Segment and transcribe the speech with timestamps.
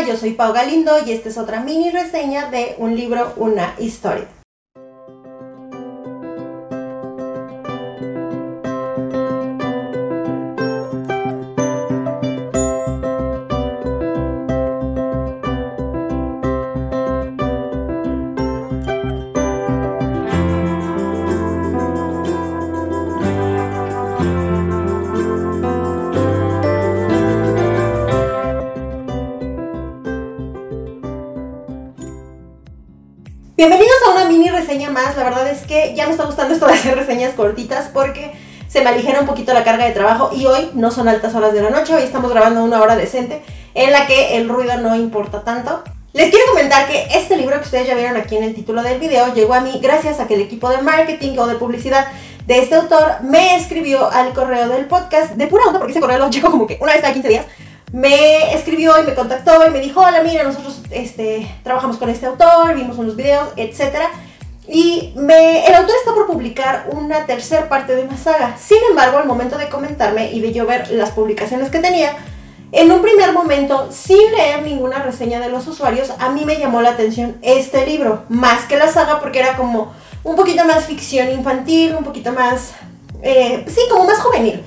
[0.00, 4.26] Yo soy Pau Galindo y esta es otra mini reseña de un libro, una historia.
[34.06, 35.16] A una mini reseña más.
[35.16, 38.32] La verdad es que ya me está gustando esto de hacer reseñas cortitas porque
[38.68, 41.52] se me aligera un poquito la carga de trabajo y hoy no son altas horas
[41.52, 43.42] de la noche, hoy estamos grabando una hora decente
[43.74, 45.82] en la que el ruido no importa tanto.
[46.14, 48.98] Les quiero comentar que este libro que ustedes ya vieron aquí en el título del
[48.98, 52.06] video llegó a mí gracias a que el equipo de marketing o de publicidad
[52.46, 56.18] de este autor me escribió al correo del podcast de pura onda, porque ese correo
[56.18, 57.46] lo llegó como que una vez cada 15 días
[57.92, 62.26] me escribió y me contactó y me dijo, hola, mira, nosotros este, trabajamos con este
[62.26, 63.98] autor, vimos unos videos, etc.
[64.66, 68.56] Y me, el autor está por publicar una tercera parte de una saga.
[68.58, 72.16] Sin embargo, al momento de comentarme y de yo ver las publicaciones que tenía,
[72.72, 76.80] en un primer momento, sin leer ninguna reseña de los usuarios, a mí me llamó
[76.80, 79.92] la atención este libro, más que la saga, porque era como
[80.24, 82.72] un poquito más ficción infantil, un poquito más,
[83.22, 84.64] eh, sí, como más juvenil.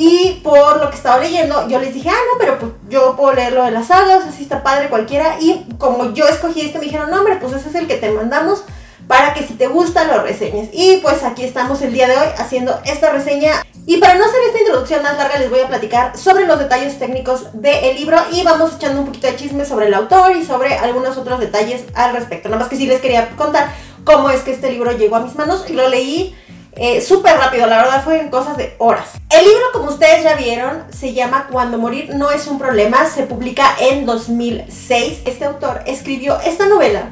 [0.00, 3.32] Y por lo que estaba leyendo, yo les dije, ah, no, pero pues yo puedo
[3.32, 5.38] leer lo de las sagas, así está padre cualquiera.
[5.40, 8.08] Y como yo escogí este, me dijeron, no, hombre, pues ese es el que te
[8.12, 8.62] mandamos
[9.08, 10.68] para que si te gusta lo reseñes.
[10.72, 13.50] Y pues aquí estamos el día de hoy haciendo esta reseña.
[13.86, 16.96] Y para no hacer esta introducción más larga, les voy a platicar sobre los detalles
[17.00, 20.78] técnicos del libro y vamos echando un poquito de chisme sobre el autor y sobre
[20.78, 22.48] algunos otros detalles al respecto.
[22.48, 23.74] Nada más que sí les quería contar
[24.04, 26.36] cómo es que este libro llegó a mis manos y lo leí
[26.72, 29.08] eh, súper rápido, la verdad fue en cosas de horas.
[29.30, 33.24] El libro, como ustedes ya vieron, se llama Cuando morir no es un problema, se
[33.24, 35.22] publica en 2006.
[35.24, 37.10] Este autor escribió esta novela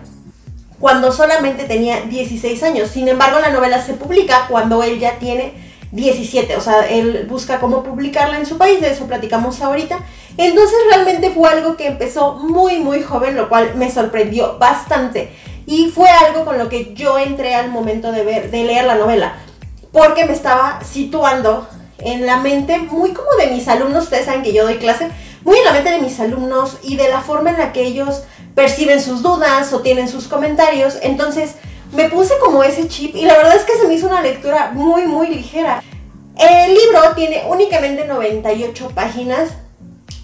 [0.79, 5.55] cuando solamente tenía 16 años, sin embargo la novela se publica cuando él ya tiene
[5.93, 9.99] 17, o sea, él busca cómo publicarla en su país, de eso platicamos ahorita.
[10.37, 15.33] Entonces realmente fue algo que empezó muy muy joven, lo cual me sorprendió bastante.
[15.67, 18.97] Y fue algo con lo que yo entré al momento de ver, de leer la
[18.97, 19.34] novela
[19.93, 21.67] porque me estaba situando
[21.99, 25.11] en la mente muy como de mis alumnos, ustedes saben que yo doy clase,
[25.45, 28.23] muy en la mente de mis alumnos y de la forma en la que ellos
[28.55, 30.99] perciben sus dudas o tienen sus comentarios.
[31.03, 31.55] Entonces
[31.93, 34.73] me puse como ese chip y la verdad es que se me hizo una lectura
[34.73, 35.83] muy muy ligera.
[36.37, 39.51] El libro tiene únicamente 98 páginas,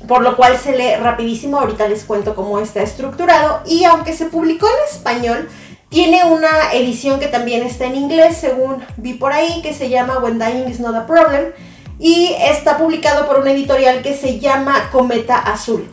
[0.07, 1.59] por lo cual se lee rapidísimo.
[1.59, 5.49] Ahorita les cuento cómo está estructurado y aunque se publicó en español,
[5.93, 10.21] tiene una edición que también está en inglés, según vi por ahí, que se llama
[10.21, 11.53] When Dying is Not a Problem.
[11.99, 15.87] Y está publicado por una editorial que se llama Cometa Azul.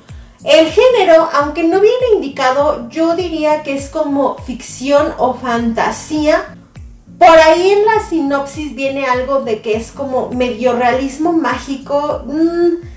[0.46, 6.56] El género, aunque no viene indicado, yo diría que es como ficción o fantasía.
[7.18, 12.24] Por ahí en la sinopsis viene algo de que es como medio realismo mágico.
[12.26, 12.88] Mm,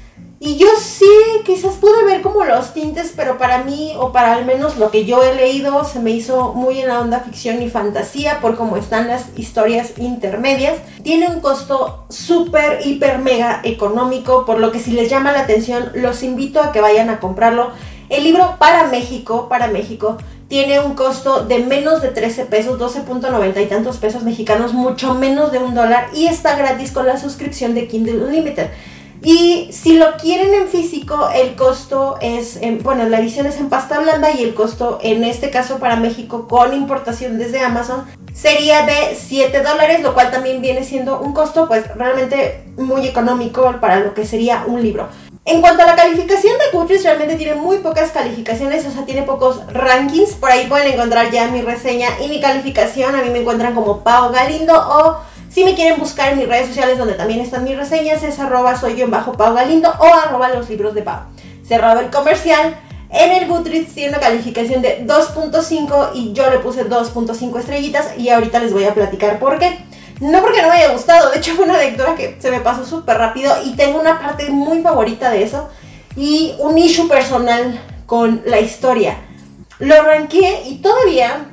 [0.44, 1.06] y yo sí,
[1.44, 5.04] quizás pude ver como los tintes, pero para mí, o para al menos lo que
[5.04, 8.76] yo he leído, se me hizo muy en la onda ficción y fantasía por cómo
[8.76, 10.78] están las historias intermedias.
[11.04, 15.92] Tiene un costo súper, hiper, mega económico, por lo que si les llama la atención,
[15.94, 17.70] los invito a que vayan a comprarlo.
[18.08, 23.62] El libro para México, para México, tiene un costo de menos de 13 pesos, 12.90
[23.62, 27.74] y tantos pesos mexicanos, mucho menos de un dólar, y está gratis con la suscripción
[27.74, 28.70] de Kindle Unlimited.
[29.24, 34.00] Y si lo quieren en físico, el costo es, bueno, la edición es en pasta
[34.00, 39.16] blanda y el costo en este caso para México con importación desde Amazon sería de
[39.16, 44.12] 7 dólares, lo cual también viene siendo un costo pues realmente muy económico para lo
[44.12, 45.08] que sería un libro.
[45.44, 49.22] En cuanto a la calificación de Goodreads, realmente tiene muy pocas calificaciones, o sea, tiene
[49.22, 50.34] pocos rankings.
[50.34, 53.16] Por ahí pueden encontrar ya mi reseña y mi calificación.
[53.16, 55.16] A mí me encuentran como Pau Galindo o
[55.52, 58.74] si me quieren buscar en mis redes sociales donde también están mis reseñas, es arroba
[58.74, 61.20] soy yo en bajo Pau Galindo o arroba los libros de Pau.
[61.62, 62.74] Cerrado el comercial,
[63.10, 68.30] en el Goodreads tiene una calificación de 2.5 y yo le puse 2.5 estrellitas y
[68.30, 69.84] ahorita les voy a platicar por qué.
[70.20, 72.86] No porque no me haya gustado, de hecho fue una lectura que se me pasó
[72.86, 75.68] súper rápido y tengo una parte muy favorita de eso
[76.16, 79.18] y un issue personal con la historia.
[79.80, 81.51] Lo arranqué y todavía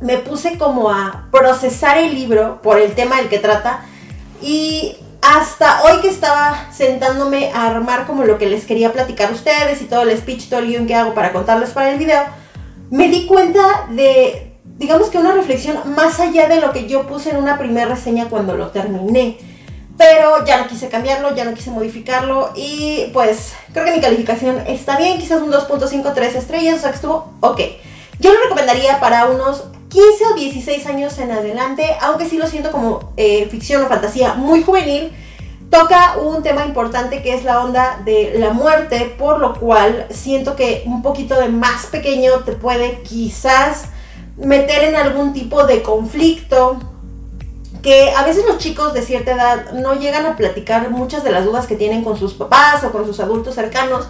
[0.00, 3.84] me puse como a procesar el libro por el tema del que trata
[4.40, 9.34] y hasta hoy que estaba sentándome a armar como lo que les quería platicar a
[9.34, 12.22] ustedes y todo el speech, todo el guion que hago para contarles para el video,
[12.90, 17.30] me di cuenta de, digamos que una reflexión más allá de lo que yo puse
[17.30, 19.38] en una primera reseña cuando lo terminé.
[19.98, 24.62] pero ya no quise cambiarlo, ya no quise modificarlo y pues creo que mi calificación
[24.68, 27.60] está bien, quizás un 2.53 estrellas, o sea que estuvo ok.
[28.20, 32.70] Yo lo recomendaría para unos 15 o 16 años en adelante, aunque sí lo siento
[32.70, 35.12] como eh, ficción o fantasía muy juvenil.
[35.70, 40.56] Toca un tema importante que es la onda de la muerte, por lo cual siento
[40.56, 43.86] que un poquito de más pequeño te puede quizás
[44.36, 46.78] meter en algún tipo de conflicto
[47.82, 51.44] que a veces los chicos de cierta edad no llegan a platicar muchas de las
[51.44, 54.08] dudas que tienen con sus papás o con sus adultos cercanos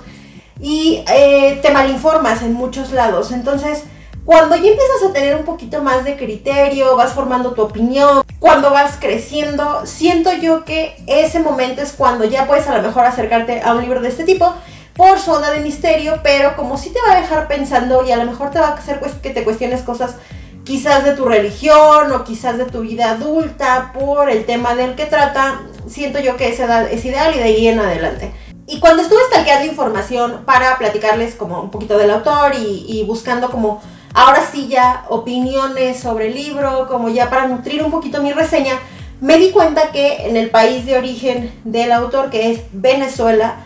[0.60, 3.30] y eh, te malinformas en muchos lados.
[3.32, 3.84] Entonces,
[4.28, 8.70] cuando ya empiezas a tener un poquito más de criterio, vas formando tu opinión, cuando
[8.70, 13.62] vas creciendo, siento yo que ese momento es cuando ya puedes a lo mejor acercarte
[13.62, 14.52] a un libro de este tipo
[14.94, 18.18] por su onda de misterio, pero como si te va a dejar pensando y a
[18.18, 20.16] lo mejor te va a hacer que te cuestiones cosas
[20.62, 25.06] quizás de tu religión o quizás de tu vida adulta por el tema del que
[25.06, 28.30] trata, siento yo que esa edad es ideal y de ahí en adelante.
[28.66, 33.80] Y cuando estuve stalkeando información para platicarles como un poquito del autor y, buscando como
[34.14, 38.78] ahora sí ya opiniones sobre el libro, como ya para nutrir un poquito mi reseña,
[39.20, 43.56] me di cuenta que en el país de origen del autor, que es Venezuela,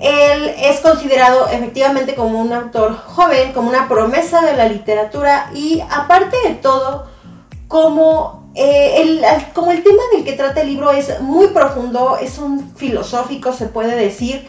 [0.00, 5.82] él es considerado efectivamente como un autor joven, como una promesa de la literatura y
[5.90, 7.06] aparte de todo,
[7.68, 12.38] como, eh, el, como el tema del que trata el libro es muy profundo, es
[12.38, 14.48] un filosófico, se puede decir.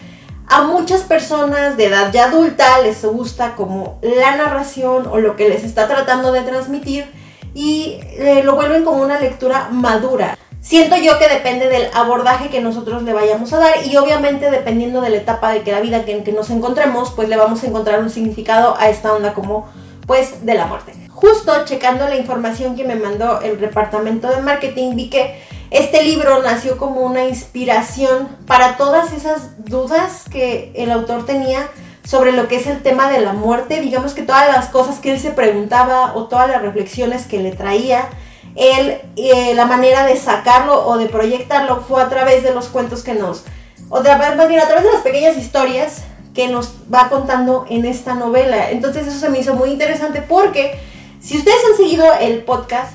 [0.53, 5.47] A muchas personas de edad ya adulta les gusta como la narración o lo que
[5.47, 7.09] les está tratando de transmitir
[7.53, 10.37] y eh, lo vuelven como una lectura madura.
[10.59, 14.99] Siento yo que depende del abordaje que nosotros le vayamos a dar y obviamente dependiendo
[14.99, 18.01] de la etapa de la vida en que nos encontremos, pues le vamos a encontrar
[18.01, 19.69] un significado a esta onda como
[20.05, 21.00] pues de la muerte.
[21.21, 25.39] Justo checando la información que me mandó el departamento de marketing vi que
[25.69, 31.69] este libro nació como una inspiración para todas esas dudas que el autor tenía
[32.03, 35.13] sobre lo que es el tema de la muerte, digamos que todas las cosas que
[35.13, 38.09] él se preguntaba o todas las reflexiones que le traía
[38.55, 43.03] él, eh, la manera de sacarlo o de proyectarlo fue a través de los cuentos
[43.03, 43.43] que nos,
[43.89, 46.01] o de, más bien a través de las pequeñas historias
[46.33, 48.71] que nos va contando en esta novela.
[48.71, 50.79] Entonces eso se me hizo muy interesante porque
[51.21, 52.93] si ustedes han seguido el podcast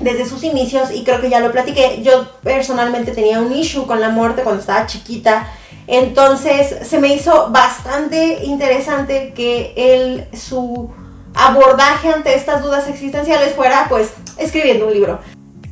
[0.00, 4.00] desde sus inicios, y creo que ya lo platiqué, yo personalmente tenía un issue con
[4.00, 5.48] la muerte cuando estaba chiquita.
[5.86, 10.90] Entonces se me hizo bastante interesante que él, su
[11.34, 15.20] abordaje ante estas dudas existenciales fuera pues escribiendo un libro.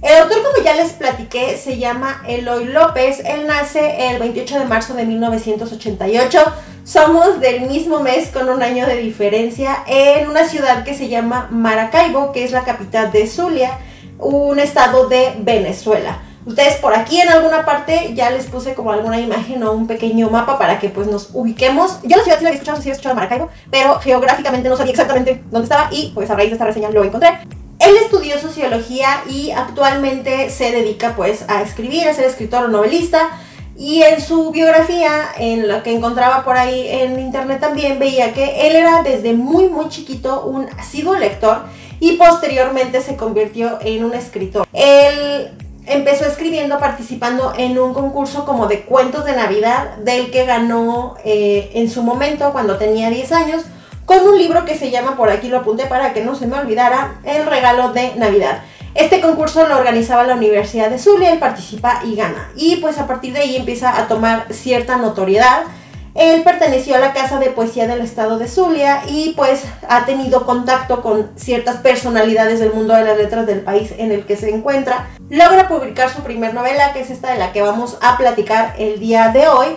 [0.03, 3.21] El autor, como ya les platiqué, se llama Eloy López.
[3.25, 6.41] Él nace el 28 de marzo de 1988.
[6.83, 11.47] Somos del mismo mes con un año de diferencia en una ciudad que se llama
[11.53, 13.79] Maracaibo, que es la capital de Zulia,
[14.19, 16.21] un estado de Venezuela.
[16.47, 20.29] Ustedes por aquí en alguna parte ya les puse como alguna imagen o un pequeño
[20.31, 22.01] mapa para que pues nos ubiquemos.
[22.03, 24.91] Yo la ciudad sí la había escuchado, sí había escuchado Maracaibo, pero geográficamente no sabía
[24.91, 27.62] exactamente dónde estaba y pues a raíz de esta reseña lo encontré.
[27.83, 33.31] Él estudió sociología y actualmente se dedica pues a escribir, a ser escritor o novelista.
[33.77, 38.69] Y en su biografía, en lo que encontraba por ahí en internet también, veía que
[38.69, 41.63] él era desde muy muy chiquito un asiduo lector
[41.99, 44.69] y posteriormente se convirtió en un escritor.
[44.73, 45.51] Él
[45.87, 51.73] empezó escribiendo participando en un concurso como de cuentos de Navidad del que ganó eh,
[51.75, 53.63] en su momento cuando tenía 10 años
[54.05, 56.59] con un libro que se llama, por aquí lo apunté para que no se me
[56.59, 58.63] olvidara, El regalo de Navidad.
[58.95, 62.51] Este concurso lo organizaba la Universidad de Zulia, él participa y gana.
[62.57, 65.65] Y pues a partir de ahí empieza a tomar cierta notoriedad
[66.15, 70.45] él perteneció a la Casa de Poesía del Estado de Zulia y pues ha tenido
[70.45, 74.51] contacto con ciertas personalidades del mundo de las letras del país en el que se
[74.51, 75.09] encuentra.
[75.31, 79.01] Logra publicar su primer novela, que es esta de la que vamos a platicar el
[79.01, 79.69] día de hoy.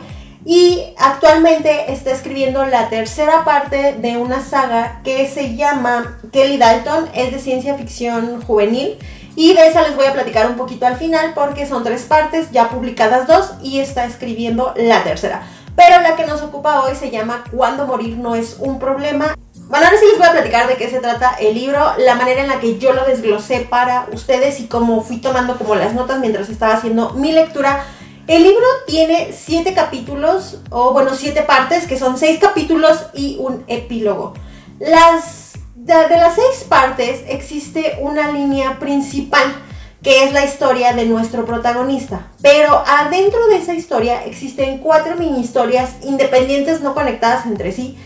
[0.45, 7.09] Y actualmente está escribiendo la tercera parte de una saga que se llama Kelly Dalton,
[7.15, 8.99] es de ciencia ficción juvenil.
[9.35, 12.51] Y de esa les voy a platicar un poquito al final porque son tres partes,
[12.51, 15.41] ya publicadas dos, y está escribiendo la tercera.
[15.75, 19.35] Pero la que nos ocupa hoy se llama Cuando morir no es un problema.
[19.67, 22.43] Bueno, ahora sí les voy a platicar de qué se trata el libro, la manera
[22.43, 26.19] en la que yo lo desglosé para ustedes y cómo fui tomando como las notas
[26.19, 27.83] mientras estaba haciendo mi lectura.
[28.27, 33.63] El libro tiene siete capítulos, o bueno, siete partes, que son seis capítulos y un
[33.67, 34.33] epílogo.
[34.79, 39.53] Las, de las seis partes existe una línea principal
[40.01, 42.27] que es la historia de nuestro protagonista.
[42.41, 47.97] Pero adentro de esa historia existen cuatro mini historias independientes, no conectadas entre sí,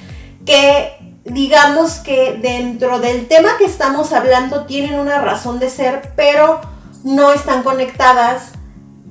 [0.45, 6.61] que digamos que dentro del tema que estamos hablando tienen una razón de ser, pero
[7.03, 8.53] no están conectadas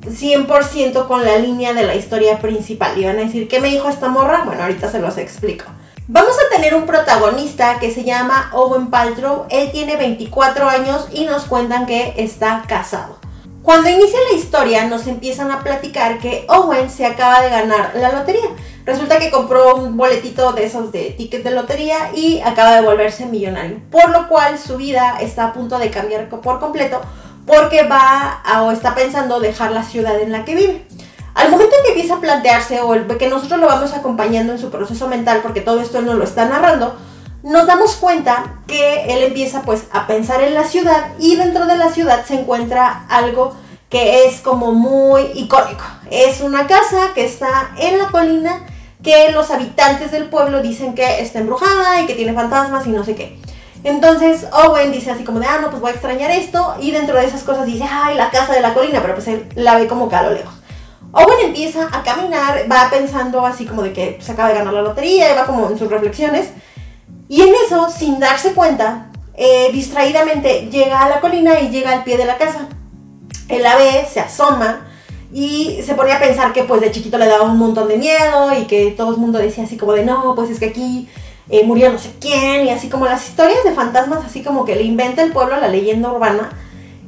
[0.02, 2.99] 100% con la línea de la historia principal.
[2.99, 4.43] Y van a decir, ¿qué me dijo esta morra?
[4.45, 5.64] Bueno, ahorita se los explico.
[6.07, 9.45] Vamos a tener un protagonista que se llama Owen Paltrow.
[9.50, 13.19] Él tiene 24 años y nos cuentan que está casado.
[13.62, 18.12] Cuando inicia la historia nos empiezan a platicar que Owen se acaba de ganar la
[18.12, 18.49] lotería.
[18.87, 23.26] Resulta que compró un boletito de esos de ticket de lotería y acaba de volverse
[23.26, 23.83] millonario.
[23.90, 27.02] Por lo cual su vida está a punto de cambiar por completo
[27.49, 30.87] porque va o está pensando dejar la ciudad en la que vive.
[31.35, 34.59] Al momento en que empieza a plantearse o el, que nosotros lo vamos acompañando en
[34.59, 36.97] su proceso mental, porque todo esto él nos lo está narrando,
[37.43, 41.76] nos damos cuenta que él empieza pues a pensar en la ciudad y dentro de
[41.76, 43.55] la ciudad se encuentra algo
[43.88, 45.85] que es como muy icónico.
[46.11, 48.61] Es una casa que está en la colina
[49.02, 53.05] que los habitantes del pueblo dicen que está embrujada y que tiene fantasmas y no
[53.05, 53.38] sé qué.
[53.85, 56.75] Entonces Owen dice así como de, ah, no, pues voy a extrañar esto.
[56.81, 59.47] Y dentro de esas cosas dice, ay, la casa de la colina, pero pues él
[59.55, 60.55] la ve como que a lo lejos.
[61.13, 64.83] Owen empieza a caminar, va pensando así como de que se acaba de ganar la
[64.83, 66.49] lotería, y va como en sus reflexiones.
[67.29, 72.05] Y en eso, sin darse cuenta, eh, distraídamente llega a la colina y llega al
[72.05, 72.69] pie de la casa.
[73.49, 74.87] Él la ve, se asoma
[75.33, 78.53] y se ponía a pensar que pues de chiquito le daba un montón de miedo
[78.59, 81.09] y que todo el mundo decía así como de no, pues es que aquí
[81.50, 84.76] eh, murió no sé quién y así como las historias de fantasmas, así como que
[84.76, 86.50] le inventa el pueblo la leyenda urbana.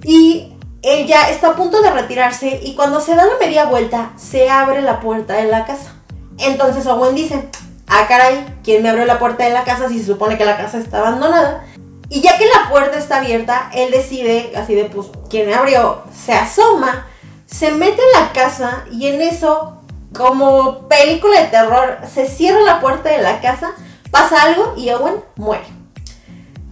[0.03, 4.49] Y ella está a punto de retirarse y cuando se da la media vuelta se
[4.49, 5.95] abre la puerta de la casa.
[6.39, 7.49] Entonces Owen dice,
[7.87, 10.57] ah caray, ¿quién me abrió la puerta de la casa si se supone que la
[10.57, 11.65] casa está abandonada?
[12.09, 16.03] Y ya que la puerta está abierta, él decide, así de pues, ¿quién abrió?
[16.13, 17.07] Se asoma
[17.51, 19.83] se mete en la casa y en eso,
[20.17, 23.73] como película de terror, se cierra la puerta de la casa,
[24.11, 25.65] pasa algo y Owen muere.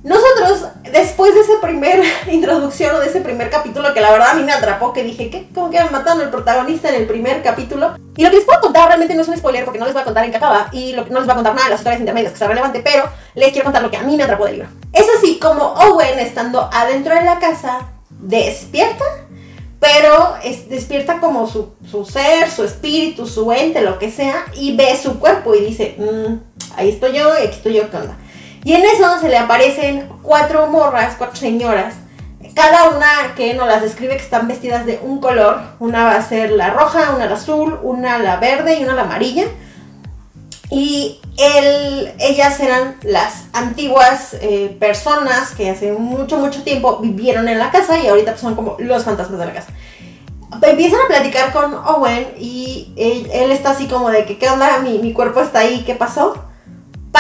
[0.03, 4.35] Nosotros, después de esa primera introducción o de ese primer capítulo, que la verdad a
[4.35, 5.49] mí me atrapó, que dije, ¿qué?
[5.53, 7.95] ¿Cómo que mataron al protagonista en el primer capítulo?
[8.17, 10.03] Y lo que les puedo contar realmente no es un spoiler, porque no les voy
[10.03, 11.81] a contar en qué acaba, y lo, no les voy a contar nada de las
[11.81, 13.05] historias intermedias que sea relevante, pero
[13.35, 14.69] les quiero contar lo que a mí me atrapó del libro.
[14.93, 19.05] Es así como Owen, estando adentro de la casa, despierta
[19.81, 20.35] pero
[20.69, 21.71] despierta como su,
[22.05, 26.48] ser, su espíritu, su ente, lo que sea, y ve su cuerpo y dice, mm,
[26.79, 28.17] ahí estoy yo y aquí estoy yo, ¿qué onda?
[28.65, 31.95] Y en eso se le aparecen cuatro morras, cuatro señoras,
[32.55, 36.23] cada una que nos las describe que están vestidas de un color, una va a
[36.23, 39.45] ser la roja, una la azul, una la verde y una la amarilla.
[40.71, 47.71] Y ellas eran las antiguas eh, personas que hace mucho, mucho tiempo vivieron en la
[47.71, 49.73] casa y ahorita son como los fantasmas de la casa.
[50.61, 54.81] Empiezan a platicar con Owen y él, está así como de que, ¿qué onda?
[54.81, 56.48] Mi, mi cuerpo está ahí, ¿qué pasó?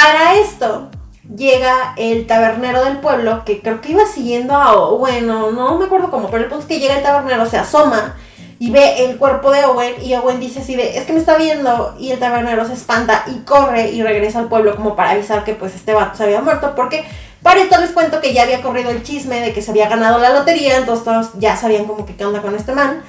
[0.01, 0.91] Para esto
[1.37, 5.87] llega el tabernero del pueblo, que creo que iba siguiendo a Owen, no, no me
[5.87, 8.15] acuerdo cómo, pero el punto es que llega el tabernero, se asoma
[8.61, 11.37] y ve el cuerpo de Owen y Owen dice así de, es que me está
[11.37, 15.43] viendo y el tabernero se espanta y corre y regresa al pueblo como para avisar
[15.43, 17.05] que pues este vato se había muerto porque
[17.43, 20.21] para esto les cuento que ya había corrido el chisme de que se había ganado
[20.21, 23.03] la lotería, entonces todos ya sabían como que qué onda con este man.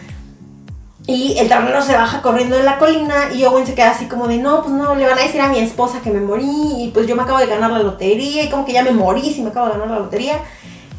[1.10, 4.28] Y el tabernero se baja corriendo en la colina y Owen se queda así como
[4.28, 6.92] de, no, pues no, le van a decir a mi esposa que me morí y
[6.94, 9.42] pues yo me acabo de ganar la lotería y como que ya me morí si
[9.42, 10.40] me acabo de ganar la lotería.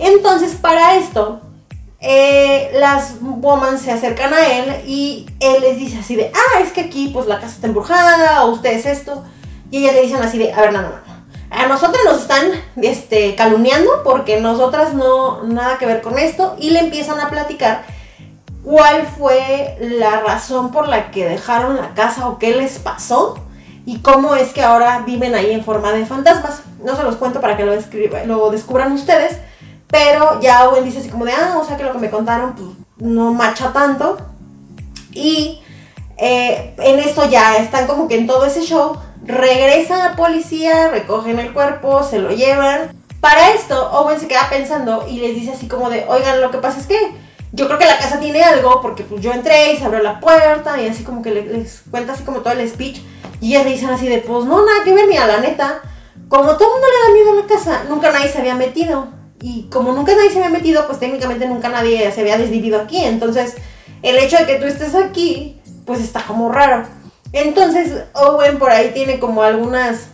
[0.01, 1.43] Entonces para esto
[2.01, 6.73] eh, las woman se acercan a él y él les dice así de, ah, es
[6.73, 9.23] que aquí pues la casa está embrujada o ustedes esto.
[9.71, 11.21] Y ellas le dicen así de, a ver, no, no, no.
[11.51, 12.51] A nosotros nos están
[12.83, 16.57] este, calumniando porque nosotras no, nada que ver con esto.
[16.59, 18.00] Y le empiezan a platicar
[18.65, 23.39] cuál fue la razón por la que dejaron la casa o qué les pasó
[23.87, 26.63] y cómo es que ahora viven ahí en forma de fantasmas.
[26.83, 27.75] No se los cuento para que lo,
[28.27, 29.39] lo descubran ustedes,
[29.89, 32.55] pero ya Owen dice así como de, ah, o sea que lo que me contaron
[32.55, 34.19] pues, no macha tanto.
[35.13, 35.61] Y
[36.17, 38.97] eh, en esto ya están como que en todo ese show.
[39.25, 42.93] Regresa la policía, recogen el cuerpo, se lo llevan.
[43.21, 46.59] Para esto, Owen se queda pensando y les dice así como de, oigan, lo que
[46.59, 46.99] pasa es que
[47.53, 50.21] yo creo que la casa tiene algo porque pues yo entré y se abrió la
[50.21, 53.01] puerta y así como que les, cuenta así como todo el speech.
[53.41, 55.81] Y ellas le dicen así de, pues no, nada que ver, mira, la neta.
[56.29, 59.09] Como todo el mundo le da miedo a la casa, nunca nadie se había metido.
[59.41, 63.03] Y como nunca nadie se había metido, pues técnicamente nunca nadie se había desvivido aquí.
[63.03, 63.57] Entonces,
[64.03, 66.87] el hecho de que tú estés aquí, pues está como raro.
[67.33, 70.11] Entonces, Owen por ahí tiene como algunas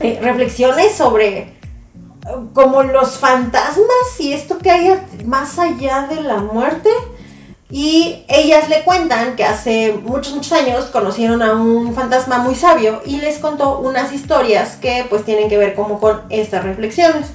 [0.00, 1.56] eh, reflexiones sobre
[2.52, 6.90] como los fantasmas y esto que hay más allá de la muerte.
[7.70, 13.00] Y ellas le cuentan que hace muchos, muchos años conocieron a un fantasma muy sabio
[13.06, 17.28] y les contó unas historias que pues tienen que ver como con estas reflexiones.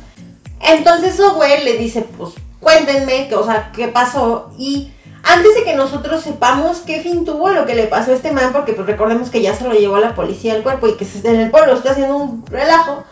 [0.61, 4.51] Entonces Owen le dice, pues cuéntenme, o sea, qué pasó.
[4.59, 4.91] Y
[5.23, 8.51] antes de que nosotros sepamos qué fin tuvo lo que le pasó a este man,
[8.53, 11.07] porque pues recordemos que ya se lo llevó a la policía al cuerpo y que
[11.23, 13.03] en el pueblo está haciendo un relajo,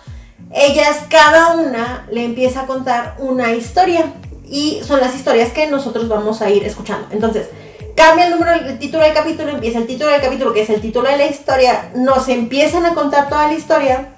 [0.55, 4.13] ellas cada una le empieza a contar una historia
[4.47, 7.07] y son las historias que nosotros vamos a ir escuchando.
[7.12, 7.50] Entonces,
[7.95, 10.79] cambia el número, el título del capítulo, empieza el título del capítulo, que es el
[10.79, 14.13] título de la historia, nos empiezan a contar toda la historia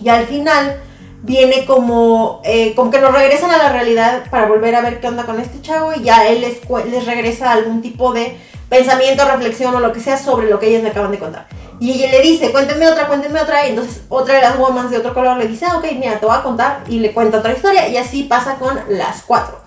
[0.00, 0.80] y al final
[1.22, 5.08] viene como, eh, como que nos regresan a la realidad para volver a ver qué
[5.08, 8.36] onda con este chavo y ya él les, les regresa algún tipo de
[8.68, 11.46] pensamiento, reflexión o lo que sea sobre lo que ellas le acaban de contar.
[11.80, 13.66] Y ella le dice, cuéntenme otra, cuéntenme otra.
[13.66, 16.26] Y entonces otra de las womas de otro color le dice, ah, ok, mira, te
[16.26, 16.84] voy a contar.
[16.88, 17.88] Y le cuenta otra historia.
[17.88, 19.60] Y así pasa con las cuatro.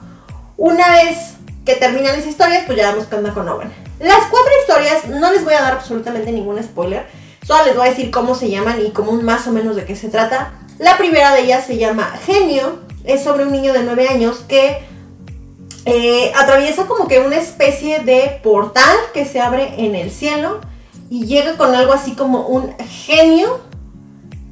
[0.58, 3.72] Una vez que terminan esas historias, pues ya vemos qué onda con Owen.
[4.00, 7.06] Las cuatro historias, no les voy a dar absolutamente ningún spoiler.
[7.46, 9.96] Solo les voy a decir cómo se llaman y cómo más o menos de qué
[9.96, 10.54] se trata.
[10.80, 12.80] La primera de ellas se llama Genio.
[13.04, 14.84] Es sobre un niño de 9 años que
[15.86, 20.62] eh, atraviesa como que una especie de portal que se abre en el cielo
[21.12, 23.60] y llega con algo así como un genio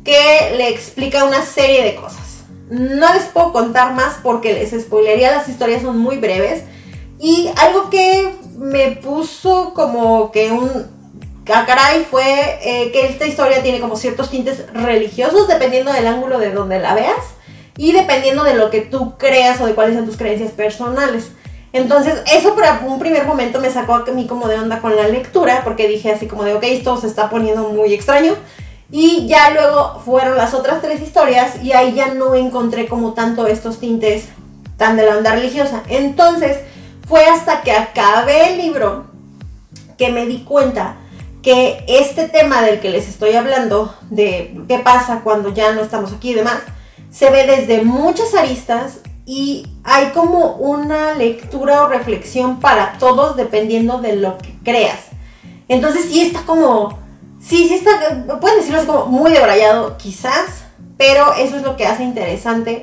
[0.03, 2.43] que le explica una serie de cosas.
[2.69, 6.65] No les puedo contar más porque les spoilería, las historias son muy breves.
[7.17, 10.99] Y algo que me puso como que un
[11.49, 16.39] a caray fue eh, que esta historia tiene como ciertos tintes religiosos dependiendo del ángulo
[16.39, 17.25] de donde la veas
[17.77, 21.31] y dependiendo de lo que tú creas o de cuáles son tus creencias personales.
[21.71, 25.07] Entonces, eso por un primer momento me sacó a mí como de onda con la
[25.07, 28.33] lectura, porque dije así como de, ok, esto se está poniendo muy extraño.
[28.91, 33.45] Y ya luego fueron las otras tres historias y ahí ya no encontré como tanto
[33.45, 34.25] estos tintes
[34.77, 35.83] tan de la onda religiosa.
[35.89, 36.57] Entonces,
[37.07, 39.05] fue hasta que acabé el libro
[39.97, 40.95] que me di cuenta
[41.43, 46.11] que este tema del que les estoy hablando, de qué pasa cuando ya no estamos
[46.13, 46.59] aquí y demás,
[47.11, 48.99] se ve desde muchas aristas
[49.31, 55.01] y hay como una lectura o reflexión para todos dependiendo de lo que creas.
[55.67, 56.97] Entonces sí está como,
[57.39, 60.63] sí, sí está, pueden decirlo así como muy debrayado quizás,
[60.97, 62.81] pero eso es lo que hace interesante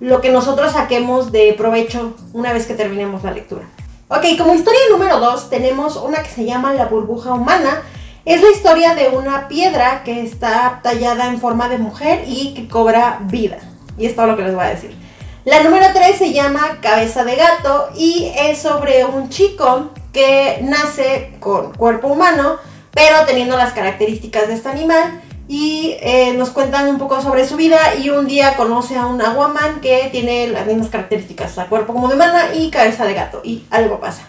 [0.00, 3.62] lo que nosotros saquemos de provecho una vez que terminemos la lectura.
[4.08, 7.82] Ok, como historia número 2 tenemos una que se llama La burbuja humana.
[8.24, 12.66] Es la historia de una piedra que está tallada en forma de mujer y que
[12.66, 13.58] cobra vida.
[13.96, 15.03] Y es todo lo que les voy a decir.
[15.44, 21.36] La número 3 se llama Cabeza de Gato y es sobre un chico que nace
[21.38, 22.56] con cuerpo humano,
[22.92, 25.20] pero teniendo las características de este animal.
[25.46, 29.20] Y eh, nos cuentan un poco sobre su vida y un día conoce a un
[29.20, 33.42] aguaman que tiene las mismas características, la cuerpo como de humana y cabeza de gato,
[33.44, 34.22] y algo pasa.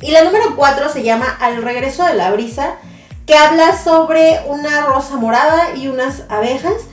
[0.00, 2.74] Y la número 4 se llama Al regreso de la brisa,
[3.24, 6.89] que habla sobre una rosa morada y unas abejas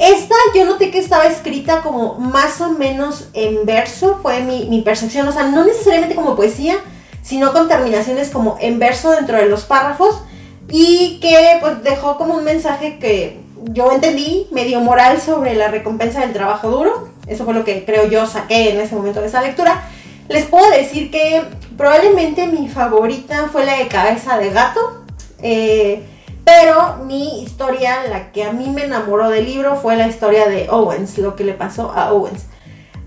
[0.00, 5.28] esta yo noté que estaba escrita como más o menos en verso, fue mi, percepción,
[5.28, 6.76] o sea, no necesariamente como poesía,
[7.22, 10.22] sino con terminaciones como en verso dentro de los párrafos
[10.70, 13.40] y que pues dejó como un mensaje que
[13.72, 17.10] yo entendí medio moral sobre la recompensa del trabajo duro.
[17.26, 19.82] Eso fue lo que creo yo saqué en ese momento de esa lectura.
[20.30, 21.42] Les puedo decir que
[21.76, 25.04] probablemente mi favorita fue la de cabeza de gato.
[25.42, 26.06] Eh,
[26.50, 30.68] pero mi historia, la que a mí me enamoró del libro, fue la historia de
[30.68, 32.46] Owens, lo que le pasó a Owens.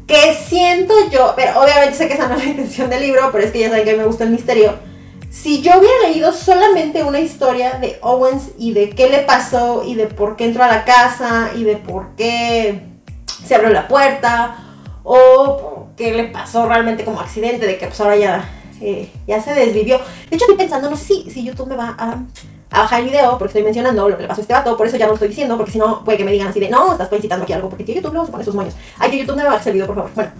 [0.07, 3.43] Que siento yo, pero obviamente sé que esa no es la intención del libro, pero
[3.43, 4.75] es que ya saben que me gusta el misterio.
[5.29, 9.95] Si yo hubiera leído solamente una historia de Owens y de qué le pasó y
[9.95, 12.81] de por qué entró a la casa y de por qué
[13.45, 14.55] se abrió la puerta
[15.03, 19.53] o qué le pasó realmente como accidente, de que pues ahora ya, eh, ya se
[19.53, 19.97] desvivió.
[20.29, 22.23] De hecho estoy pensando, no sé si, si YouTube me va a
[22.73, 24.87] a bajar el video porque estoy mencionando lo que le pasó a este vato, por
[24.87, 26.69] eso ya no lo estoy diciendo, porque si no puede que me digan así de,
[26.69, 28.73] no, estás felicitando aquí algo, porque tío YouTube luego se pone sus moños.
[28.97, 30.11] Ay, que YouTube no me hacer el video, por favor.
[30.15, 30.31] Bueno,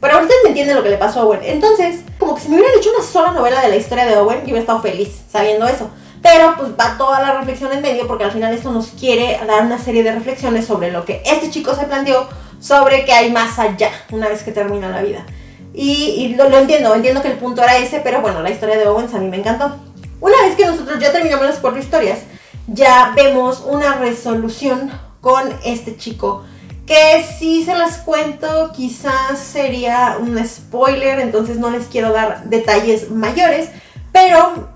[0.00, 1.40] pero ahorita me entienden lo que le pasó a Owen.
[1.44, 4.38] Entonces, como que si me hubieran hecho una sola novela de la historia de Owen,
[4.38, 5.88] yo hubiera estado feliz sabiendo eso.
[6.22, 9.62] Pero pues va toda la reflexión en medio porque al final esto nos quiere dar
[9.62, 12.26] una serie de reflexiones sobre lo que este chico se planteó
[12.58, 15.24] sobre que hay más allá una vez que termina la vida.
[15.72, 18.88] Y, lo, lo, entiendo, entiendo que el punto era ese, pero bueno, la historia de
[18.88, 19.76] Owens a mí me encantó.
[20.20, 22.20] Una vez que nosotros ya terminamos las cuatro historias,
[22.66, 26.44] ya vemos una resolución con este chico.
[26.86, 33.10] Que si se las cuento quizás sería un spoiler, entonces no les quiero dar detalles
[33.10, 33.70] mayores.
[34.12, 34.68] Pero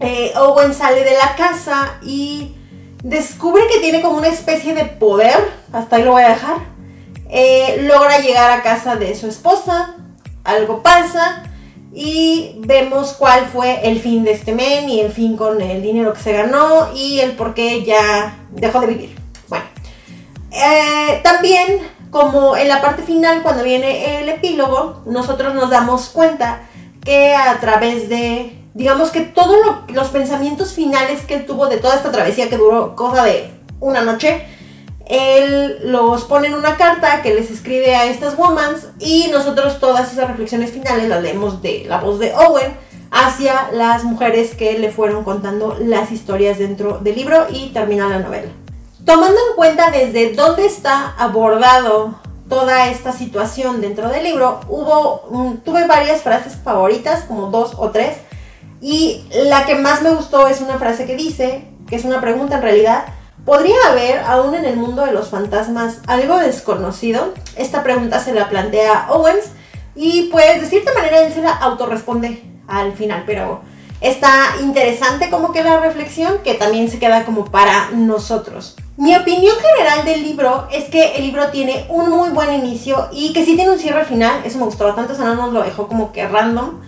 [0.00, 2.54] eh, Owen sale de la casa y
[3.02, 5.36] descubre que tiene como una especie de poder,
[5.72, 6.56] hasta ahí lo voy a dejar.
[7.30, 9.96] Eh, logra llegar a casa de su esposa,
[10.42, 11.42] algo pasa,
[11.94, 16.12] y vemos cuál fue el fin de este men y el fin con el dinero
[16.12, 19.16] que se ganó y el por qué ya dejó de vivir.
[19.48, 19.64] Bueno,
[20.50, 21.78] eh, también
[22.10, 26.62] como en la parte final cuando viene el epílogo, nosotros nos damos cuenta
[27.04, 29.56] que a través de, digamos que todos
[29.88, 34.02] los pensamientos finales que él tuvo de toda esta travesía que duró cosa de una
[34.02, 34.44] noche,
[35.06, 40.12] él los pone en una carta que les escribe a estas womans y nosotros todas
[40.12, 42.74] esas reflexiones finales las leemos de la voz de Owen
[43.10, 48.18] hacia las mujeres que le fueron contando las historias dentro del libro y termina la
[48.18, 48.50] novela.
[49.04, 52.14] Tomando en cuenta desde dónde está abordado
[52.48, 58.16] toda esta situación dentro del libro, hubo, tuve varias frases favoritas, como dos o tres,
[58.80, 62.56] y la que más me gustó es una frase que dice, que es una pregunta
[62.56, 63.04] en realidad,
[63.44, 67.34] ¿podría haber aún en el mundo de los fantasmas algo desconocido?
[67.56, 69.46] Esta pregunta se la plantea Owens
[69.94, 73.60] y pues de cierta manera él se la autorresponde al final, pero
[74.00, 78.76] está interesante como que la reflexión que también se queda como para nosotros.
[78.96, 83.32] Mi opinión general del libro es que el libro tiene un muy buen inicio y
[83.32, 85.62] que sí tiene un cierre final, eso me gustó bastante, o sea, no nos lo
[85.62, 86.80] dejó como que random.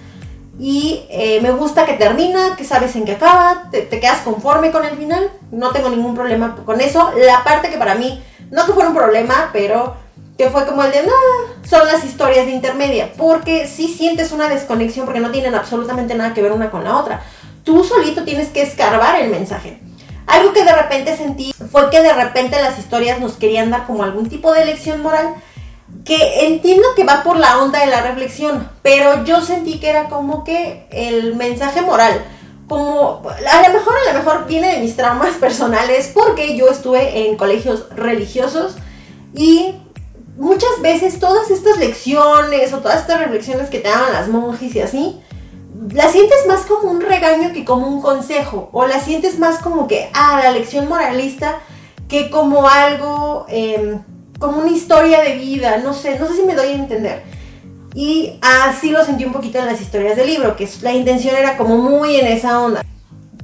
[0.58, 4.84] Y eh, me gusta que termina, que sabes en qué acaba, te, quedas conforme con
[4.84, 7.12] el final, no tengo ningún problema con eso.
[7.16, 9.94] La parte que para mí, no que fuera un problema, pero
[10.38, 11.12] que fue como el de, no,
[11.68, 16.34] son las historias de intermedia, porque sí sientes una desconexión porque no tienen absolutamente nada
[16.34, 17.22] que ver una con la otra.
[17.64, 19.80] Tú solito tienes que escarbar el mensaje.
[20.26, 24.02] Algo que de repente sentí fue que de repente las historias nos querían dar como
[24.02, 25.34] algún tipo de lección moral,
[26.04, 30.08] que entiendo que va por la onda de la reflexión, pero yo sentí que era
[30.08, 32.24] como que el mensaje moral,
[32.68, 37.26] como a lo mejor a lo mejor viene de mis traumas personales, porque yo estuve
[37.26, 38.76] en colegios religiosos
[39.34, 39.74] y
[40.36, 44.80] muchas veces todas estas lecciones o todas estas reflexiones que te daban las monjes y
[44.80, 45.20] así,
[45.92, 49.86] la sientes más como un regaño que como un consejo, o la sientes más como
[49.86, 51.60] que, ah, la lección moralista,
[52.08, 54.02] que como algo, em,
[54.38, 57.22] como una historia de vida, no sé, no sé si me doy a entender.
[57.94, 61.56] Y así lo sentí un poquito en las historias del libro, que la intención era
[61.56, 62.84] como muy en esa onda.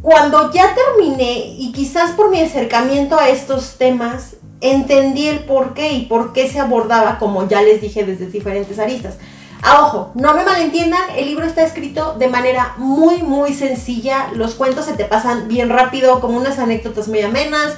[0.03, 5.93] Cuando ya terminé, y quizás por mi acercamiento a estos temas, entendí el por qué
[5.93, 9.15] y por qué se abordaba, como ya les dije, desde diferentes aristas.
[9.63, 14.29] Ah, ojo, no me malentiendan, el libro está escrito de manera muy, muy sencilla.
[14.35, 17.75] Los cuentos se te pasan bien rápido, como unas anécdotas muy amenas.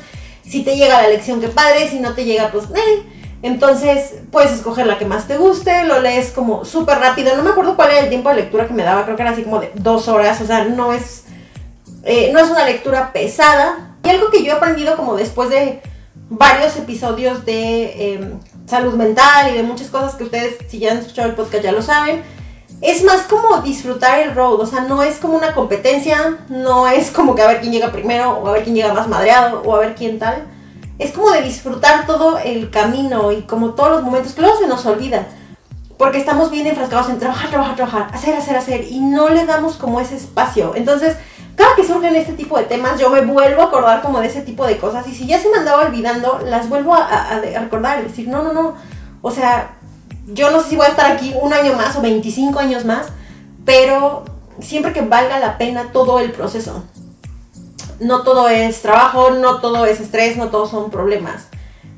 [0.46, 1.88] Si te llega la lección, qué padre.
[1.88, 3.02] Si no te llega, pues, eh.
[3.42, 7.36] Entonces, puedes escoger la que más te guste, lo lees como súper rápido.
[7.36, 9.32] No me acuerdo cuál era el tiempo de lectura que me daba, creo que era
[9.32, 10.40] así como de dos horas.
[10.40, 11.24] O sea, no es,
[12.04, 13.96] eh, no es una lectura pesada.
[14.02, 15.82] Y algo que yo he aprendido como después de
[16.30, 20.98] varios episodios de em, salud mental y de muchas cosas que ustedes, si ya han
[20.98, 22.22] escuchado el podcast, ya lo saben.
[22.84, 27.10] Es más como disfrutar el road, o sea, no es como una competencia, no es
[27.10, 29.74] como que a ver quién llega primero, o a ver quién llega más madreado, o
[29.74, 30.44] a ver quién tal.
[30.98, 34.66] Es como de disfrutar todo el camino y como todos los momentos que luego se
[34.66, 35.26] nos olvida.
[35.96, 39.76] Porque estamos bien enfrascados en trabajar, trabajar, trabajar, hacer, hacer, hacer, y no le damos
[39.76, 40.74] como ese espacio.
[40.74, 41.16] Entonces,
[41.56, 44.42] cada que surgen este tipo de temas, yo me vuelvo a acordar como de ese
[44.42, 45.08] tipo de cosas.
[45.08, 48.52] Y si ya se me andaba olvidando, las vuelvo a, recordar y decir, no, no,
[48.52, 48.74] no.
[49.22, 49.78] O sea,
[50.26, 53.06] yo no sé si voy a estar aquí un año más o 25 años más,
[53.64, 54.24] pero
[54.60, 56.84] siempre que valga la pena todo el proceso.
[58.00, 61.48] No todo es trabajo, no todo es estrés, no todos son problemas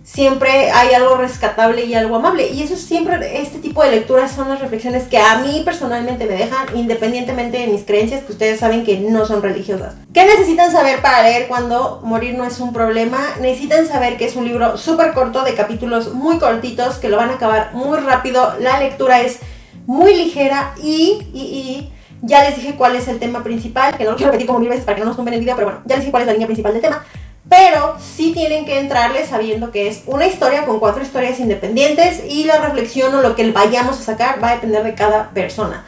[0.07, 2.49] siempre hay algo rescatable y algo amable.
[2.49, 6.35] Y eso siempre, este tipo de lecturas son las reflexiones que a mí personalmente me
[6.35, 9.95] dejan, independientemente de mis creencias, que ustedes saben que no son religiosas.
[10.15, 13.19] ¿Qué necesitan saber para leer cuando morir no es un problema?
[13.41, 17.31] Necesitan saber que es un libro súper corto, de capítulos muy cortitos, que lo van
[17.31, 18.55] a acabar muy rápido.
[18.61, 19.41] La lectura es
[19.87, 21.93] muy ligera y, y, y
[22.23, 24.69] ya les dije cuál es el tema principal, que no lo quiero repetir como mil
[24.69, 26.27] veces para que no nos tumben el video, pero bueno, ya les dije cuál es
[26.29, 27.05] la línea principal del tema.
[27.49, 32.45] Pero sí tienen que entrarle sabiendo que es una historia con cuatro historias independientes y
[32.45, 35.85] la reflexión o lo que vayamos a sacar va a depender de cada persona.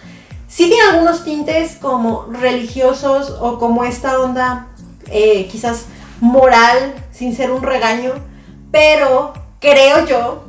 [0.46, 4.68] Sí tiene algunos tintes como religiosos o como esta onda
[5.10, 5.86] eh, quizás
[6.20, 8.12] moral, sin ser un regaño,
[8.70, 10.44] pero creo yo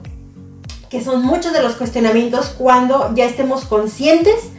[0.90, 4.50] que son muchos de los cuestionamientos cuando ya estemos conscientes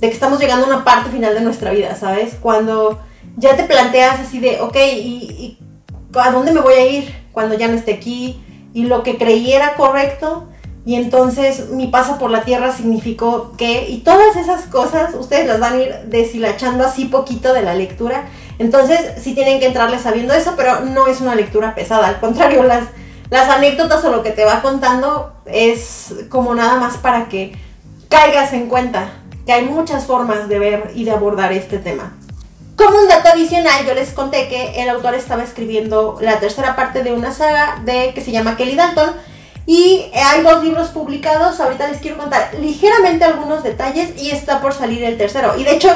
[0.00, 2.36] de que estamos llegando a una parte final de nuestra vida, ¿sabes?
[2.40, 3.00] Cuando
[3.36, 5.58] ya te planteas así de, ok, ¿y,
[6.14, 8.42] a dónde me voy a ir cuando ya no esté aquí
[8.72, 10.46] y lo que creí era correcto.
[10.86, 15.60] Y entonces mi paso por la tierra significó que y todas esas cosas ustedes las
[15.60, 18.28] van a ir deshilachando así poquito de la lectura.
[18.58, 22.08] Entonces sí tienen que entrarle sabiendo eso pero no es una lectura pesada.
[22.08, 22.84] Al contrario las
[23.30, 27.56] las anécdotas o lo que te va contando es como nada más para que
[28.08, 29.12] caigas en cuenta
[29.46, 32.16] que hay muchas formas de ver y de abordar este tema
[32.80, 37.02] como un dato adicional, yo les conté que el autor estaba escribiendo la tercera parte
[37.02, 39.10] de una saga de que se llama Kelly Dalton
[39.66, 44.72] Y hay dos libros publicados, ahorita les quiero contar ligeramente algunos detalles y está por
[44.72, 45.58] salir el tercero.
[45.58, 45.94] Y de hecho,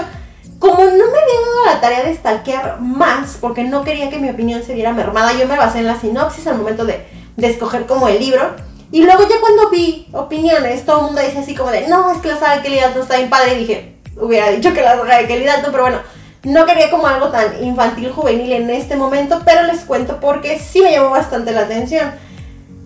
[0.58, 4.28] como no me había dado la tarea de stalkear más, porque no quería que mi
[4.28, 7.86] opinión se viera mermada, yo me basé en la sinopsis al momento de, de escoger
[7.86, 8.54] como el libro.
[8.92, 12.18] Y luego ya cuando vi opiniones, todo el mundo dice así como de, no, es
[12.18, 13.54] que la saga de Kelly Dalton está bien padre.
[13.54, 15.98] Y dije, hubiera dicho que la saga de Kelly Dalton, pero bueno,
[16.44, 20.82] no quería como algo tan infantil, juvenil en este momento, pero les cuento porque sí
[20.82, 22.12] me llamó bastante la atención.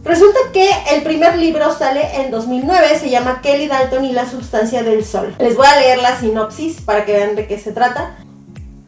[0.04, 4.82] Resulta que el primer libro sale en 2009, se llama Kelly Dalton y la sustancia
[4.82, 5.34] del sol.
[5.38, 8.16] Les voy a leer la sinopsis para que vean de qué se trata.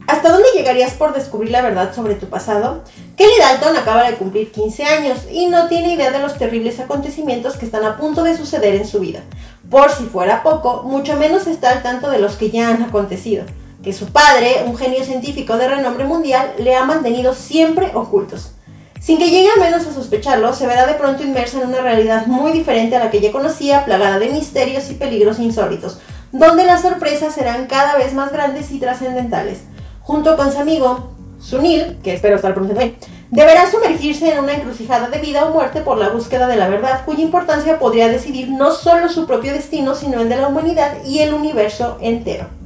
[0.06, 2.82] ¿Hasta dónde llegarías por descubrir la verdad sobre tu pasado?
[3.16, 7.56] Kelly Dalton acaba de cumplir 15 años y no tiene idea de los terribles acontecimientos
[7.56, 9.20] que están a punto de suceder en su vida.
[9.68, 13.44] Por si fuera poco, mucho menos está al tanto de los que ya han acontecido,
[13.82, 18.52] que su padre, un genio científico de renombre mundial, le ha mantenido siempre ocultos.
[19.00, 22.26] Sin que llegue a menos a sospecharlo, se verá de pronto inmersa en una realidad
[22.26, 25.98] muy diferente a la que ya conocía, plagada de misterios y peligros insólitos,
[26.32, 29.60] donde las sorpresas serán cada vez más grandes y trascendentales.
[30.02, 32.98] Junto con su amigo, Sunil, que espero estar pronunciando bien,
[33.30, 37.06] deberá sumergirse en una encrucijada de vida o muerte por la búsqueda de la verdad,
[37.06, 41.20] cuya importancia podría decidir no solo su propio destino, sino el de la humanidad y
[41.20, 42.59] el universo entero.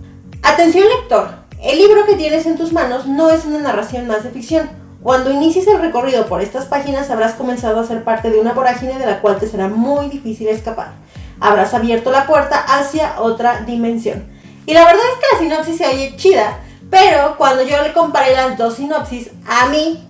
[0.45, 1.31] Atención lector,
[1.63, 4.69] el libro que tienes en tus manos no es una narración más de ficción.
[5.03, 8.99] Cuando inicies el recorrido por estas páginas habrás comenzado a ser parte de una vorágine
[8.99, 10.93] de la cual te será muy difícil escapar.
[11.41, 14.27] Habrás abierto la puerta hacia otra dimensión.
[14.67, 16.59] Y la verdad es que la sinopsis se oye chida,
[16.91, 20.07] pero cuando yo le comparé las dos sinopsis, a mí,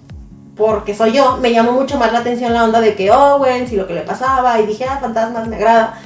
[0.57, 3.77] porque soy yo, me llamó mucho más la atención la onda de que Owens y
[3.77, 5.97] lo que le pasaba, y dije, ah, fantasmas, me agrada.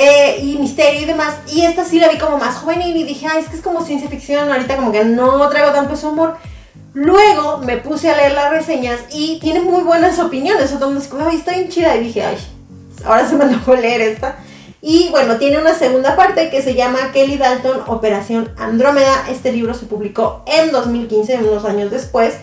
[0.00, 1.34] Eh, y misterio y demás.
[1.52, 3.84] Y esta sí la vi como más juvenil y dije, ah, es que es como
[3.84, 6.36] ciencia ficción, ahorita como que no traigo tanto ese humor.
[6.94, 10.72] Luego me puse a leer las reseñas y tiene muy buenas opiniones.
[10.72, 11.96] O todo el ay, está bien chida.
[11.96, 12.36] Y dije, ay,
[13.04, 14.36] ahora se me a leer esta.
[14.80, 19.24] Y bueno, tiene una segunda parte que se llama Kelly Dalton Operación Andrómeda.
[19.28, 22.34] Este libro se publicó en 2015, unos años después.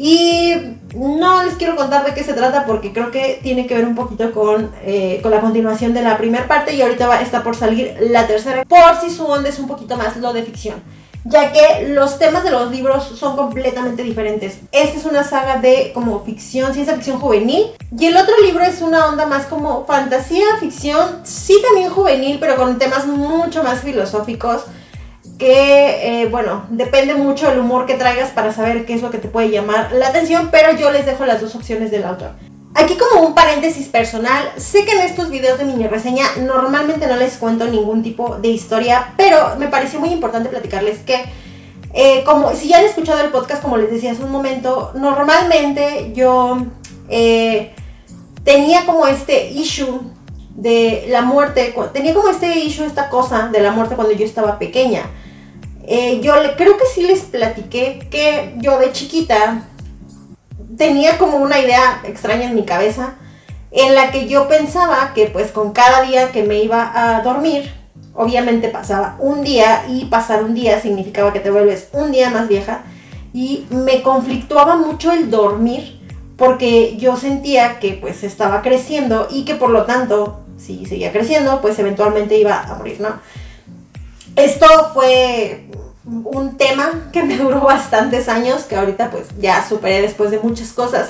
[0.00, 0.54] Y
[0.94, 3.96] no les quiero contar de qué se trata porque creo que tiene que ver un
[3.96, 7.96] poquito con, eh, con la continuación de la primera parte y ahorita está por salir
[8.00, 10.76] la tercera, por si su onda es un poquito más lo de ficción,
[11.24, 14.60] ya que los temas de los libros son completamente diferentes.
[14.70, 17.66] Esta es una saga de como ficción, ciencia ficción juvenil
[17.98, 22.54] y el otro libro es una onda más como fantasía, ficción, sí también juvenil, pero
[22.54, 24.62] con temas mucho más filosóficos
[25.38, 29.18] que, eh, bueno, depende mucho del humor que traigas para saber qué es lo que
[29.18, 32.32] te puede llamar la atención, pero yo les dejo las dos opciones del autor.
[32.74, 37.16] Aquí como un paréntesis personal, sé que en estos videos de mini reseña normalmente no
[37.16, 41.24] les cuento ningún tipo de historia, pero me pareció muy importante platicarles que,
[41.94, 46.12] eh, como si ya han escuchado el podcast, como les decía hace un momento, normalmente
[46.14, 46.58] yo
[47.08, 47.72] eh,
[48.44, 50.00] tenía como este issue
[50.50, 54.58] de la muerte, tenía como este issue, esta cosa de la muerte cuando yo estaba
[54.58, 55.02] pequeña.
[55.90, 59.62] Eh, yo le, creo que sí les platiqué que yo de chiquita
[60.76, 63.14] tenía como una idea extraña en mi cabeza
[63.70, 67.72] en la que yo pensaba que pues con cada día que me iba a dormir,
[68.12, 72.48] obviamente pasaba un día y pasar un día significaba que te vuelves un día más
[72.48, 72.82] vieja
[73.32, 76.02] y me conflictuaba mucho el dormir
[76.36, 81.62] porque yo sentía que pues estaba creciendo y que por lo tanto si seguía creciendo
[81.62, 83.08] pues eventualmente iba a morir, ¿no?
[84.38, 85.66] Esto fue
[86.04, 90.72] un tema que me duró bastantes años, que ahorita pues ya superé después de muchas
[90.72, 91.08] cosas,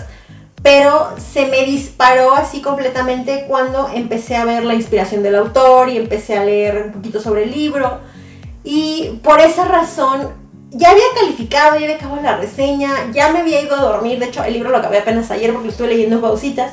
[0.62, 5.98] pero se me disparó así completamente cuando empecé a ver la inspiración del autor y
[5.98, 8.00] empecé a leer un poquito sobre el libro.
[8.64, 10.30] Y por esa razón
[10.70, 14.26] ya había calificado, ya había acabado la reseña, ya me había ido a dormir, de
[14.26, 16.72] hecho el libro lo acabé apenas ayer porque estuve leyendo pausitas.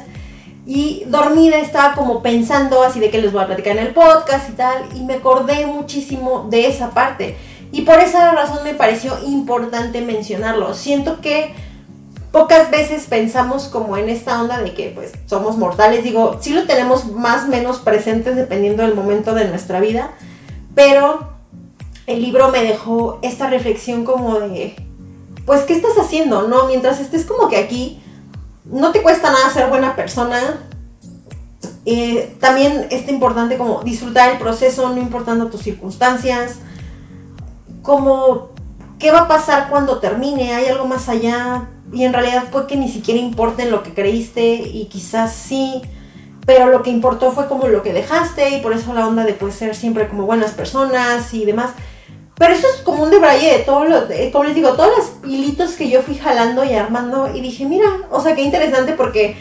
[0.66, 4.50] Y dormida estaba como pensando así de que les voy a platicar en el podcast
[4.50, 7.38] y tal, y me acordé muchísimo de esa parte
[7.72, 10.74] y por esa razón me pareció importante mencionarlo.
[10.74, 11.54] Siento que
[12.32, 16.04] pocas veces pensamos como en esta onda de que pues somos mortales.
[16.04, 20.12] Digo, sí lo tenemos más o menos presentes dependiendo del momento de nuestra vida.
[20.74, 21.30] Pero
[22.08, 24.76] el libro me dejó esta reflexión como de,
[25.46, 26.48] pues, ¿qué estás haciendo?
[26.48, 28.02] No, mientras estés como que aquí,
[28.66, 30.40] no te cuesta nada ser buena persona.
[32.40, 36.60] También es importante como disfrutar el proceso, no importando tus circunstancias
[37.86, 38.50] como
[39.00, 42.76] qué va a pasar cuando termine, hay algo más allá y en realidad fue que
[42.76, 45.82] ni siquiera importa en lo que creíste y quizás sí,
[46.46, 49.34] pero lo que importó fue como lo que dejaste y por eso la onda de
[49.34, 51.72] pues ser siempre como buenas personas y demás.
[52.38, 55.72] Pero eso es como un debraye de todo lo, como les digo, todos los hilitos
[55.74, 59.38] que yo fui jalando y armando y dije, mira, o sea, qué interesante porque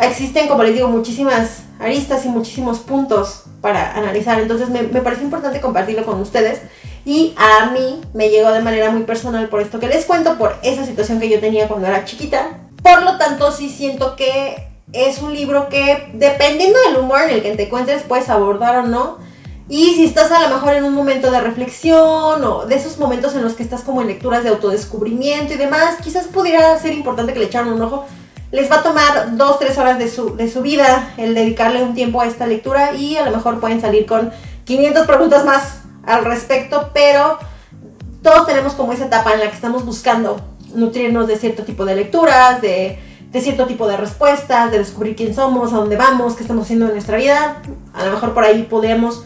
[0.00, 4.38] existen, como les digo, muchísimas aristas y muchísimos puntos para analizar.
[4.38, 6.60] Entonces me, me parece importante compartirlo con ustedes.
[7.04, 10.56] Y a mí me llegó de manera muy personal por esto que les cuento, por
[10.62, 12.58] esa situación que yo tenía cuando era chiquita.
[12.82, 17.42] Por lo tanto, sí siento que es un libro que, dependiendo del humor en el
[17.42, 19.18] que te encuentres, puedes abordar o no.
[19.70, 23.36] Y si estás a lo mejor en un momento de reflexión o de esos momentos
[23.36, 27.32] en los que estás como en lecturas de autodescubrimiento y demás, quizás pudiera ser importante
[27.32, 28.04] que le echaran un ojo.
[28.50, 31.94] Les va a tomar dos, tres horas de su, de su vida el dedicarle un
[31.94, 34.32] tiempo a esta lectura y a lo mejor pueden salir con
[34.64, 37.38] 500 preguntas más al respecto, pero
[38.24, 40.40] todos tenemos como esa etapa en la que estamos buscando
[40.74, 42.98] nutrirnos de cierto tipo de lecturas, de,
[43.30, 46.86] de, cierto tipo de respuestas, de descubrir quién somos, a dónde vamos, qué estamos haciendo
[46.86, 47.62] en nuestra vida.
[47.94, 49.24] A lo mejor por ahí podemos,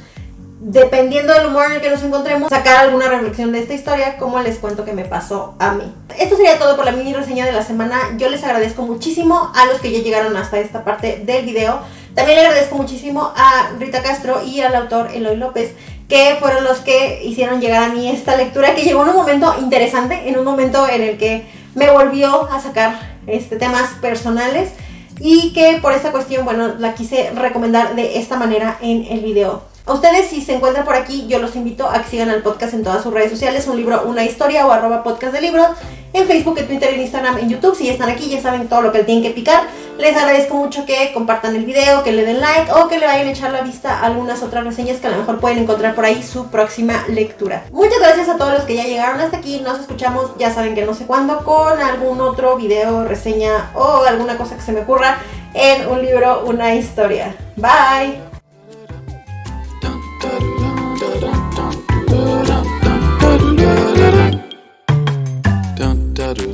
[0.65, 4.41] dependiendo del humor en el que nos encontremos, sacar alguna reflexión de esta historia, como
[4.41, 5.95] les cuento que me pasó a mí.
[6.19, 7.99] Esto sería todo por la mini reseña de la semana.
[8.17, 11.81] Yo les agradezco muchísimo a los que ya llegaron hasta esta parte del video.
[12.15, 15.75] También le agradezco muchísimo a Rita Castro y al autor Eloy López
[16.09, 19.55] que fueron los que hicieron llegar a mí esta lectura que llegó en un momento
[19.61, 24.71] interesante, en un momento en el que me volvió a sacar este, temas personales
[25.21, 29.74] y que por esta cuestión, bueno, la quise recomendar de esta manera en el video.
[29.87, 32.73] A ustedes si se encuentran por aquí, yo los invito a que sigan al podcast
[32.73, 35.67] en todas sus redes sociales, un libro, una historia o arroba podcast de libros,
[36.15, 37.77] en Facebook, en Twitter, en Instagram, en YouTube.
[37.77, 39.65] Si ya están aquí, ya saben todo lo que tienen que picar.
[39.99, 43.29] Les agradezco mucho que compartan el video, que le den like o que le vayan
[43.29, 46.07] a echar la vista a algunas otras reseñas que a lo mejor pueden encontrar por
[46.07, 47.65] ahí su próxima lectura.
[47.71, 49.61] Muchas gracias a todos los que ya llegaron hasta aquí.
[49.61, 54.39] Nos escuchamos, ya saben que no sé cuándo, con algún otro video, reseña o alguna
[54.39, 55.19] cosa que se me ocurra
[55.53, 57.37] en un libro, una historia.
[57.57, 58.34] Bye.
[66.35, 66.51] dun